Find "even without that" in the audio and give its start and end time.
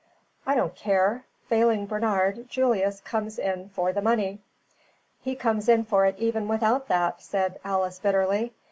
6.17-7.21